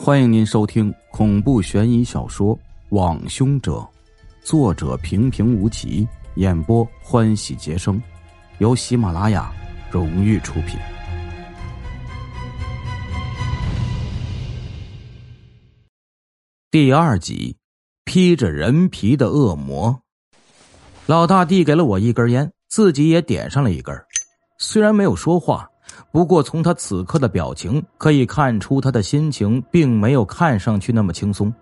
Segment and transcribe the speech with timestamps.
[0.00, 2.56] 欢迎您收听恐怖悬疑小说
[2.90, 3.72] 《网凶者》，
[4.42, 6.06] 作者平平无奇，
[6.36, 8.00] 演播欢喜杰生，
[8.58, 9.52] 由喜马拉雅
[9.90, 10.78] 荣誉出品。
[16.70, 17.56] 第二集，
[18.04, 20.00] 披着人皮的恶魔。
[21.06, 23.94] 老大递给了我一根烟，自己也点上了一根，
[24.58, 25.68] 虽然没有说话。
[26.10, 31.52] 不过，从他此刻的表情可以看出，他的心情并没有看上去那么轻松。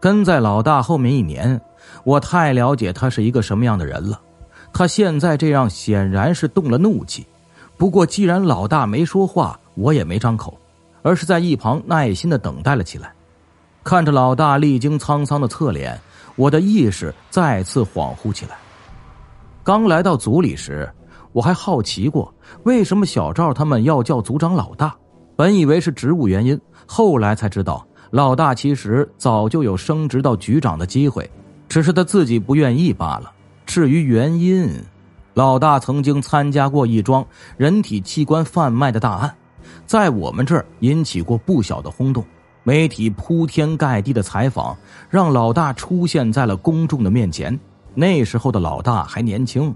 [0.00, 1.60] 跟在老大后面一年，
[2.02, 4.18] 我太了解他是一个什么样的人了。
[4.72, 7.26] 他现在这样显然是动了怒气。
[7.76, 10.58] 不过，既然老大没说话，我也没张口，
[11.02, 13.12] 而是在一旁耐心的等待了起来。
[13.84, 16.00] 看着老大历经沧桑的侧脸，
[16.36, 18.56] 我的意识再次恍惚起来。
[19.62, 20.90] 刚来到组里时。
[21.34, 24.94] 我还好奇过，为什么小赵他们要叫组长老大？
[25.34, 31.28] 本以为是职务原因，后来才知道，老大其实早就有升职到局长的机会，
[31.68, 33.32] 只是他自己不愿意罢了。
[33.66, 34.70] 至于原因，
[35.34, 37.26] 老大曾经参加过一桩
[37.56, 39.34] 人体器官贩卖的大案，
[39.86, 42.24] 在我们这儿引起过不小的轰动，
[42.62, 44.76] 媒体铺天盖地的采访，
[45.10, 47.58] 让老大出现在了公众的面前。
[47.92, 49.74] 那时候的老大还年轻。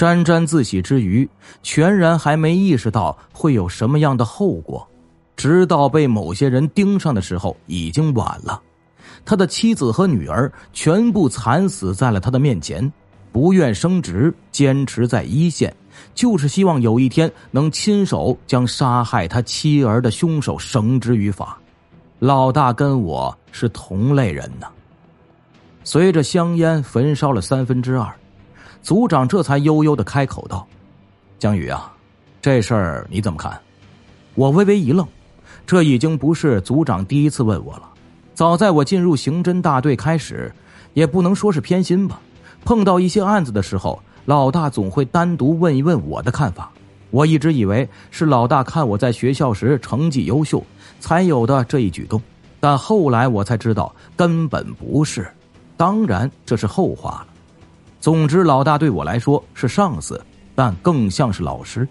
[0.00, 1.28] 沾沾自喜之余，
[1.62, 4.88] 全然还没意识到会有什么样的后果。
[5.36, 8.58] 直到被某些人盯上的时候，已经晚了。
[9.26, 12.90] 他的妻子和女儿全部惨死在了他的面前。
[13.30, 15.76] 不愿升职，坚持在一线，
[16.14, 21.60] 就是希望有一天能亲手将杀害他妻儿的凶手绳之于法。
[22.20, 24.66] 老大跟我是同类人呢。
[25.84, 28.10] 随着香烟焚烧了三分之二。
[28.82, 30.66] 组长这才悠悠的开口道
[31.38, 31.92] ：“江宇啊，
[32.40, 33.58] 这事儿你怎么看？”
[34.34, 35.06] 我微微一愣，
[35.66, 37.82] 这已经不是组长第一次问我了。
[38.34, 40.50] 早在我进入刑侦大队开始，
[40.94, 42.20] 也不能说是偏心吧。
[42.64, 46.70] 碰到一些案子的时候，老大总会单独问一问我的看法。
[47.10, 50.64] 我一直以为是老大看我在学校时成绩优秀
[51.00, 52.22] 才有的这一举动，
[52.60, 55.30] 但后来我才知道根本不是。
[55.76, 57.26] 当然，这是后话了。
[58.00, 60.18] 总之，老大对我来说是上司，
[60.54, 61.86] 但更像是老师。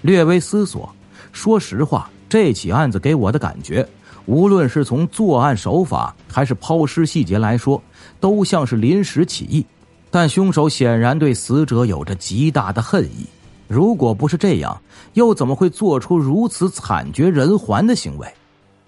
[0.00, 0.90] 略微思索，
[1.30, 3.86] 说实话，这起案子给我的感觉，
[4.24, 7.82] 无论是从作案手法还是抛尸细节来说，
[8.18, 9.64] 都像是临时起意。
[10.10, 13.26] 但凶手显然对死者有着极大的恨意。
[13.68, 14.80] 如果不是这样，
[15.12, 18.26] 又怎么会做出如此惨绝人寰的行为？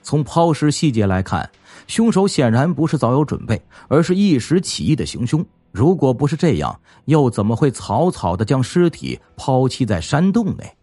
[0.03, 1.49] 从抛尸细节来看，
[1.87, 5.45] 凶手显然不是早有准备，而是一时起意的行凶。
[5.73, 10.77] 如果不是这样，又怎么会草草的将尸体抛弃在山洞内？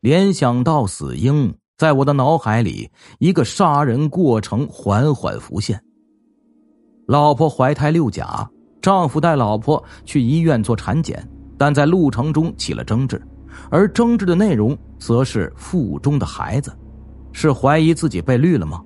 [0.00, 5.82] 联想到死婴，在我的脑海里，一个杀人过程缓缓浮现。
[7.06, 8.48] 老婆怀胎六甲，
[8.80, 11.26] 丈夫带老婆去医院做产检，
[11.58, 13.20] 但在路程中起了争执，
[13.70, 16.74] 而争执的内容则是腹中的孩子，
[17.32, 18.82] 是怀疑自己被绿了吗？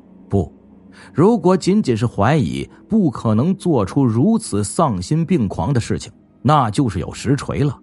[1.13, 7.79] 如果仅仅是怀疑，不可能做出如此丧心病狂的事情，那就是有实锤了。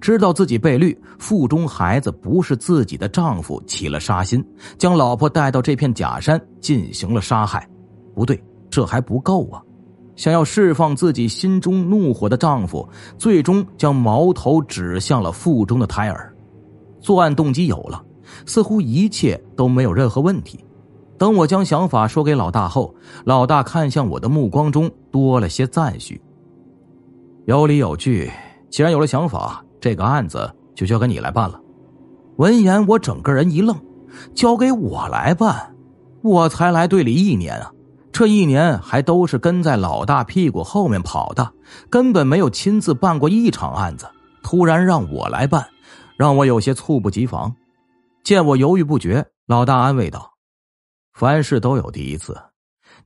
[0.00, 4.44] 知道自己被绿，腹中孩子不是自己的丈夫，起了杀心，
[4.78, 7.68] 将老婆带到这片假山进行了杀害。
[8.14, 8.40] 不对，
[8.70, 9.60] 这还不够啊！
[10.14, 16.32] 想要释放自己心中怒火的丈夫，最终将矛头指向了腹中的胎儿。
[17.00, 18.04] 作案动机有了，
[18.46, 20.64] 似乎一切都没有任何问题。
[21.22, 22.92] 等我将想法说给老大后，
[23.24, 26.20] 老大看向我的目光中多了些赞许。
[27.44, 28.28] 有理有据，
[28.70, 31.60] 既然有了想法，这个案子就交给你来办了。
[32.38, 33.80] 闻言，我整个人一愣，
[34.34, 35.76] 交给我来办？
[36.24, 37.70] 我才来队里一年啊，
[38.10, 41.52] 这一年还都是跟在老大屁股后面跑的，
[41.88, 44.08] 根本没有亲自办过一场案子。
[44.42, 45.64] 突然让我来办，
[46.16, 47.54] 让我有些猝不及防。
[48.24, 50.31] 见我犹豫不决，老大安慰道。
[51.12, 52.40] 凡事都有第一次，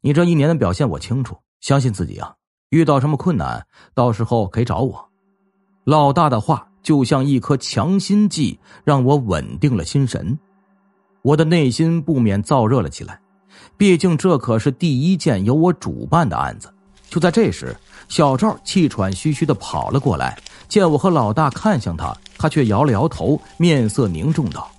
[0.00, 2.32] 你这一年的表现我清楚，相信自己啊！
[2.70, 5.08] 遇到什么困难，到时候可以找我。
[5.85, 10.38] 老大的话就像一颗强心剂，让我稳定了心神。
[11.23, 13.20] 我的内心不免燥热了起来，
[13.76, 16.73] 毕竟这可是第一件由我主办的案子。
[17.09, 17.76] 就在这时，
[18.09, 20.38] 小赵气喘吁吁的跑了过来，
[20.69, 24.70] 见我和老大看向他，他却摇了摇头，面色凝重道：“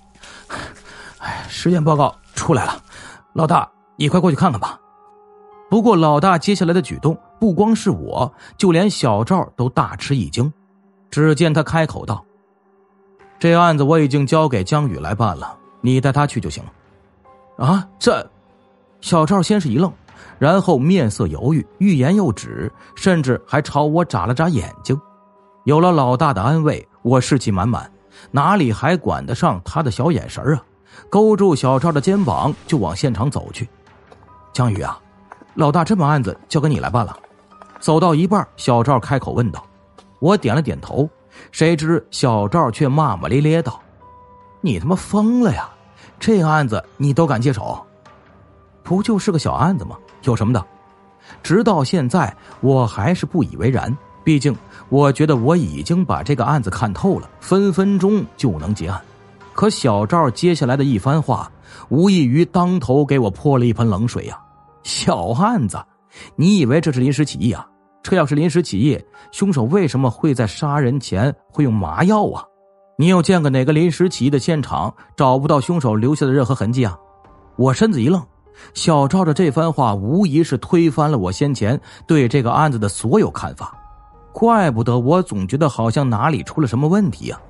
[1.20, 2.84] 哎，实验报告出来了。”
[3.38, 4.80] 老大，你快过去看看吧。
[5.70, 10.52] 不过，老大接下来的举动不光是我，就连小赵都大吃一惊。
[11.08, 12.24] 只见他开口道
[13.38, 16.72] ：“这案子我已经交给江宇来办了，你带他去就行了。”
[17.64, 18.28] 啊，这……
[19.00, 19.92] 小赵先是一愣，
[20.40, 25.00] 然后面色犹豫，欲言又止，甚至还朝我眨了眨眼睛。
[25.62, 27.88] 有了老大的安慰，我士气满满，
[28.32, 30.64] 哪里还管得上他的小眼神啊？
[31.08, 33.68] 勾住小赵的肩膀就往现场走去。
[34.52, 34.98] 江宇啊，
[35.54, 37.16] 老大这把案子交给你来办了。
[37.80, 39.64] 走到一半，小赵开口问道
[40.18, 41.08] ：“我点了点头。”
[41.52, 43.80] 谁知小赵却骂骂咧咧道
[44.60, 45.68] ：“你他妈疯了呀！
[46.18, 47.86] 这案子你都敢接手？
[48.82, 49.96] 不就是个小案子吗？
[50.22, 50.64] 有什么的？”
[51.42, 53.96] 直到现在，我还是不以为然。
[54.24, 54.54] 毕竟，
[54.88, 59.00] 我觉得我已经把这个案子看透了，分分钟就能结案。
[59.58, 61.50] 可小赵接下来的一番话，
[61.88, 64.38] 无异于当头给我泼了一盆冷水呀！
[64.84, 65.76] 小案子，
[66.36, 67.66] 你以为这是临时起意啊？
[68.00, 68.96] 这要是临时起意，
[69.32, 72.44] 凶手为什么会在杀人前会用麻药啊？
[72.96, 76.96] 你有见过哪个临时起意的现场找不到凶手留下的任何痕迹啊？
[77.56, 78.24] 我身子一愣，
[78.74, 83.76] 小赵的这番话无疑是推翻了我先前对这个案子的所有看法。
[84.32, 87.40] 怪不得我总觉得好像哪里出了什么问题呀！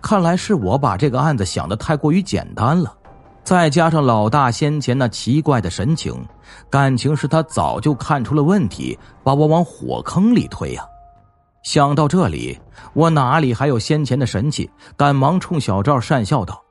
[0.00, 2.94] 看来是我把这个案子想的太过于简单了。
[3.42, 6.14] 再加上老大先前那奇怪的神情，
[6.68, 10.84] 感情是他早就看出了问题，把我往火坑里推呀。
[11.62, 12.58] 想到这里，
[12.92, 14.70] 我哪里还有先前的神气？
[14.96, 16.62] 赶忙冲小赵讪笑道：“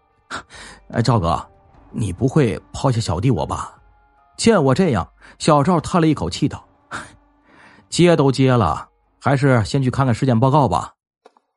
[0.93, 1.43] 哎，赵哥，
[1.91, 3.75] 你不会抛下小弟我吧？”
[4.37, 5.07] 见我这样，
[5.37, 6.63] 小赵叹了一口气道
[7.89, 8.87] ：“接都接了，
[9.19, 10.93] 还是先去看看尸检报告吧。”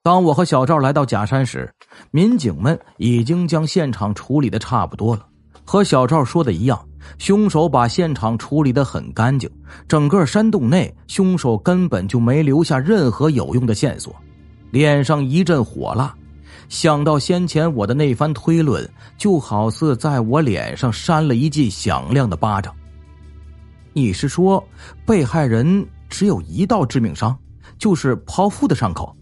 [0.04, 1.72] 当我和小赵来到假山时，
[2.10, 5.24] 民警们已经将现场处理的差不多了。
[5.64, 6.84] 和小赵说的一样，
[7.18, 9.48] 凶手把现场处理的很干净，
[9.86, 14.12] 整个山洞内凶手根本就没留下任何有用的线索。
[14.72, 16.12] 脸上一阵火辣，
[16.68, 18.84] 想到先前我的那番推论，
[19.16, 22.74] 就好似在我脸上扇了一记响亮的巴掌。
[23.92, 24.66] 你是说，
[25.06, 27.38] 被害人只有一道致命伤，
[27.78, 29.16] 就是剖腹的伤口？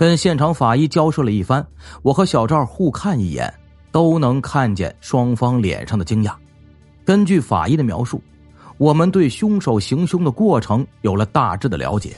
[0.00, 1.62] 跟现场法医交涉了一番，
[2.00, 3.52] 我和小赵互看一眼，
[3.92, 6.32] 都能看见双方脸上的惊讶。
[7.04, 8.18] 根据法医的描述，
[8.78, 12.16] 我们对凶手行凶的过程有了大致的了解。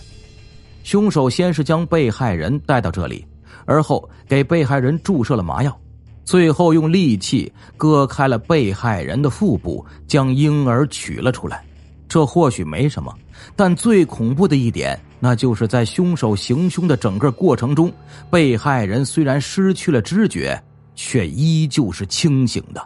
[0.85, 3.27] 凶手先是将被害人带到这里，
[3.65, 5.77] 而后给被害人注射了麻药，
[6.25, 11.65] 最后用利器割开了被害人的腹部，将婴儿取了出来。
[12.09, 13.13] 这或许没什么，
[13.55, 14.99] 但最恐怖的一点。
[15.21, 17.93] 那就是在凶手行凶的整个过程中，
[18.29, 20.61] 被害人虽然失去了知觉，
[20.95, 22.85] 却依旧是清醒的。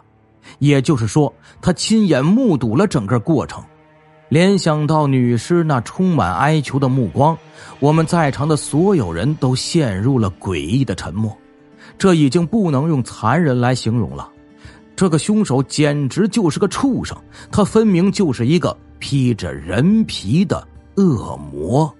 [0.59, 3.63] 也就是说，他亲眼目睹了整个过程。
[4.29, 7.37] 联想到女尸那充满哀求的目光，
[7.79, 11.35] 我们在场的所有人都陷入了诡异的沉默。
[11.97, 14.29] 这已经不能用残忍来形容了，
[14.95, 17.17] 这个凶手简直就是个畜生，
[17.49, 21.93] 他分明就是一个披着人皮的恶魔。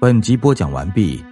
[0.00, 1.22] 本集播讲完毕，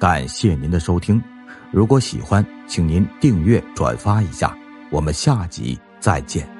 [0.00, 1.22] 感谢您的收听。
[1.70, 4.56] 如果喜欢，请您订阅、转发一下。
[4.90, 6.57] 我们下集再见。